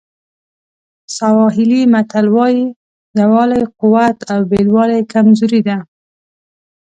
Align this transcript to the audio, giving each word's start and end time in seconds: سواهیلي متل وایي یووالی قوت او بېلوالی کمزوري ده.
سواهیلي 1.17 1.81
متل 1.93 2.25
وایي 2.35 2.65
یووالی 3.19 3.63
قوت 3.79 4.17
او 4.31 4.39
بېلوالی 4.51 4.99
کمزوري 5.11 5.61
ده. 5.67 5.77